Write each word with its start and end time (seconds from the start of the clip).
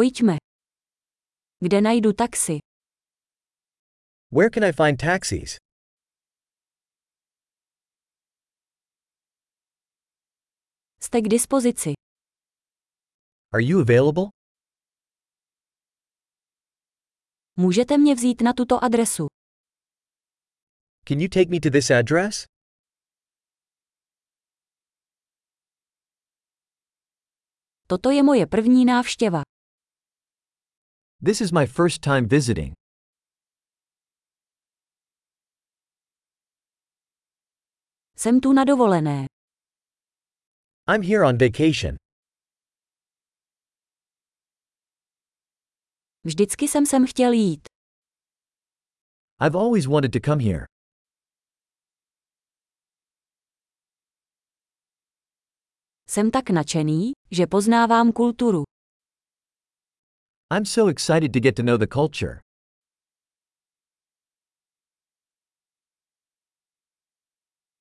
Pojďme. 0.00 0.36
Kde 1.64 1.80
najdu 1.80 2.12
taxi? 2.12 2.56
Where 4.32 4.50
can 4.50 4.64
I 4.64 4.72
find 4.72 4.96
taxis? 5.00 5.56
Jste 11.02 11.20
k 11.20 11.28
dispozici. 11.28 11.92
Are 13.52 13.62
you 13.62 13.80
available? 13.80 14.24
Můžete 17.56 17.98
mě 17.98 18.14
vzít 18.14 18.40
na 18.40 18.52
tuto 18.52 18.84
adresu. 18.84 19.26
Can 21.08 21.20
you 21.20 21.28
take 21.28 21.50
me 21.50 21.60
to 21.60 21.70
this 21.70 21.90
address? 21.90 22.44
Toto 27.86 28.10
je 28.10 28.22
moje 28.22 28.46
první 28.46 28.84
návštěva. 28.84 29.42
This 31.22 31.40
is 31.42 31.52
my 31.52 31.66
first 31.66 32.00
time 32.00 32.26
visiting. 32.26 32.72
Jsem 38.16 38.40
tu 38.40 38.52
na 38.52 38.64
dovolené. 38.64 39.26
I'm 40.88 41.02
here 41.02 41.24
on 41.24 41.38
vacation. 41.38 41.96
Vždycky 46.24 46.68
jsem 46.68 46.86
sem 46.86 47.06
chtěl 47.06 47.32
jít. 47.32 47.60
I've 49.40 49.58
always 49.58 49.86
wanted 49.86 50.12
to 50.12 50.18
come 50.24 50.44
here. 50.44 50.64
Jsem 56.06 56.30
tak 56.30 56.50
nadšený, 56.50 57.12
že 57.30 57.46
poznávám 57.46 58.12
kulturu. 58.12 58.69
I'm 60.52 60.64
so 60.64 60.88
excited 60.88 61.32
to 61.34 61.40
get 61.40 61.54
to 61.56 61.62
know 61.62 61.76
the 61.76 61.86
culture. 61.86 62.40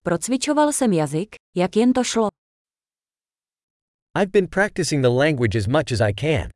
Procvičoval 0.04 0.72
jsem 0.74 0.94
jazyk, 0.94 1.36
jak 1.56 1.76
jen 1.76 1.94
to 1.94 2.04
šlo. 2.04 2.30
I've 4.16 4.32
been 4.32 4.48
practicing 4.48 5.02
the 5.02 5.10
language 5.10 5.58
as 5.58 5.68
much 5.68 5.92
as 5.92 6.02
I 6.02 6.14
can. 6.14 6.50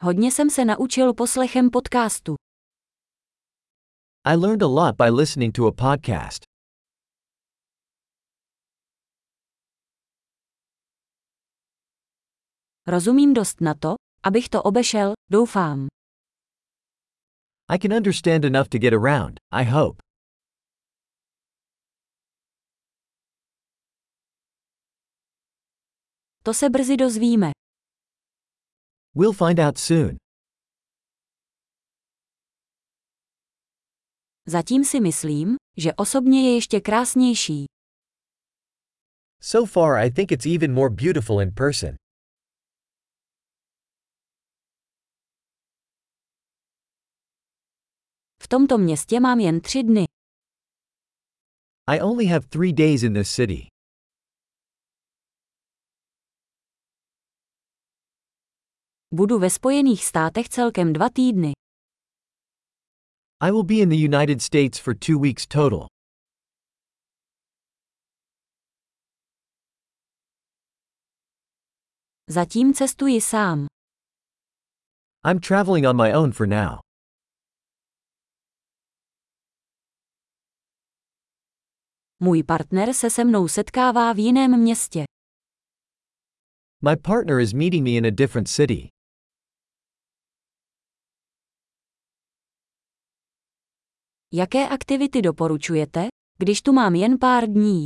Hodně 0.00 0.32
jsem 0.32 0.50
se 0.50 0.64
naučil 0.64 1.14
poslechem 1.14 1.70
podcastu. 1.70 2.34
I 4.24 4.36
learned 4.36 4.62
a 4.62 4.66
lot 4.66 4.96
by 4.96 5.10
listening 5.10 5.52
to 5.54 5.66
a 5.66 5.72
podcast. 5.72 6.53
Rozumím 12.86 13.34
dost 13.34 13.60
na 13.60 13.74
to, 13.74 13.94
abych 14.22 14.48
to 14.48 14.62
obešel, 14.62 15.12
doufám. 15.30 15.86
I 17.68 17.78
can 17.78 17.92
understand 17.92 18.44
enough 18.44 18.68
to 18.68 18.78
get 18.78 18.92
around, 18.92 19.40
I 19.52 19.64
hope. 19.64 20.02
To 26.42 26.54
se 26.54 26.70
brzy 26.70 26.96
dozvíme. 26.96 27.50
We'll 29.14 29.32
find 29.32 29.58
out 29.58 29.78
soon. 29.78 30.16
Zatím 34.46 34.84
si 34.84 35.00
myslím, 35.00 35.56
že 35.76 35.94
osobně 35.94 36.48
je 36.48 36.54
ještě 36.54 36.80
krásnější. 36.80 37.64
So 39.40 39.72
far, 39.72 39.94
I 40.04 40.10
think 40.10 40.32
it's 40.32 40.46
even 40.46 40.74
more 40.74 40.90
beautiful 40.90 41.40
in 41.40 41.50
person. 41.54 41.96
V 48.44 48.48
tomto 48.48 48.78
městě 48.78 49.20
mám 49.20 49.40
jen 49.40 49.60
tři 49.60 49.82
dny. 49.82 50.04
I 51.86 52.00
only 52.00 52.26
have 52.26 52.46
three 52.48 52.72
days 52.72 53.02
in 53.02 53.14
this 53.14 53.34
city. 53.34 53.68
Budu 59.14 59.38
ve 59.38 59.50
Spojených 59.50 60.04
státech 60.04 60.48
celkem 60.48 60.92
dva 60.92 61.08
týdny. 61.10 61.52
I 63.42 63.50
will 63.50 63.64
be 63.64 63.74
in 63.74 63.88
the 63.88 64.16
United 64.16 64.42
States 64.42 64.78
for 64.78 64.94
two 64.98 65.18
weeks 65.18 65.46
total. 65.46 65.86
Zatím 72.30 72.74
cestuji 72.74 73.20
sám. 73.20 73.66
I'm 75.26 75.40
traveling 75.40 75.86
on 75.86 75.96
my 75.96 76.12
own 76.12 76.32
for 76.32 76.46
now. 76.46 76.84
Můj 82.20 82.42
partner 82.42 82.94
se 82.94 83.10
se 83.10 83.24
mnou 83.24 83.48
setkává 83.48 84.12
v 84.12 84.18
jiném 84.18 84.60
městě. 84.60 85.04
My 86.82 86.96
partner 86.96 87.40
is 87.40 87.52
meeting 87.52 87.84
me 87.84 87.90
in 87.90 88.06
a 88.06 88.10
different 88.10 88.48
city. 88.48 88.88
Jaké 94.32 94.68
aktivity 94.68 95.22
doporučujete, 95.22 96.06
když 96.38 96.62
tu 96.62 96.72
mám 96.72 96.94
jen 96.94 97.18
pár 97.18 97.46
dní? 97.46 97.84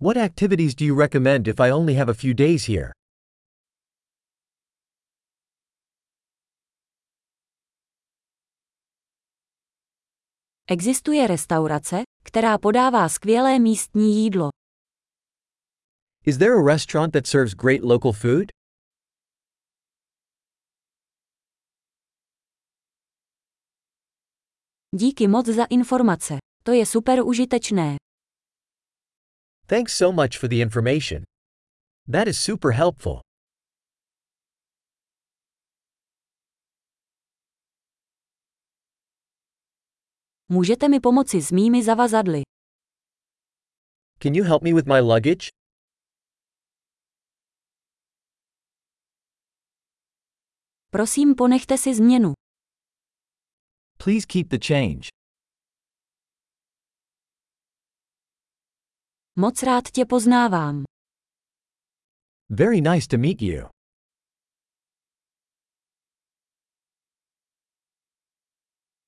What 0.00 0.16
activities 0.16 0.74
do 0.74 0.84
you 0.84 0.98
recommend 1.00 1.48
if 1.48 1.60
I 1.60 1.72
only 1.72 1.94
have 1.94 2.10
a 2.10 2.14
few 2.14 2.34
days 2.34 2.66
here? 2.68 2.90
Existuje 10.70 11.26
restaurace, 11.26 12.02
která 12.24 12.58
podává 12.58 13.08
skvělé 13.08 13.58
místní 13.58 14.22
jídlo. 14.22 14.48
Is 16.24 16.38
there 16.38 16.54
a 16.54 16.62
restaurant 16.62 17.12
that 17.12 17.26
serves 17.26 17.54
great 17.54 17.82
local 17.82 18.12
food? 18.12 18.50
Díky 24.96 25.28
moc 25.28 25.46
za 25.46 25.64
informace. 25.64 26.38
To 26.62 26.72
je 26.72 26.86
super 26.86 27.18
užitečné. 27.24 27.96
Thanks 29.66 29.96
so 29.96 30.22
much 30.22 30.38
for 30.38 30.48
the 30.48 30.56
information. 30.56 31.22
That 32.12 32.28
is 32.28 32.38
super 32.38 32.72
helpful. 32.72 33.25
Můžete 40.48 40.88
mi 40.88 41.00
pomoci 41.00 41.42
s 41.42 41.50
mými 41.52 41.84
zavazadly. 41.84 42.42
Can 44.22 44.34
you 44.34 44.44
help 44.44 44.62
me 44.62 44.74
with 44.74 44.86
my 44.86 45.00
luggage? 45.00 45.48
Prosím, 50.90 51.34
ponechte 51.34 51.78
si 51.78 51.94
změnu. 51.94 52.32
Please 54.04 54.26
keep 54.26 54.48
the 54.48 54.58
change. 54.68 55.08
Moc 59.36 59.62
rád 59.62 59.84
tě 59.94 60.04
poznávám. 60.04 60.84
Very 62.50 62.80
nice 62.80 63.06
to 63.10 63.18
meet 63.18 63.42
you. 63.42 63.75